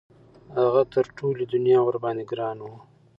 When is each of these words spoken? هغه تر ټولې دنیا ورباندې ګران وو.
هغه 0.59 0.81
تر 0.93 1.05
ټولې 1.17 1.43
دنیا 1.53 1.79
ورباندې 1.83 2.23
ګران 2.31 2.57
وو. 2.61 2.75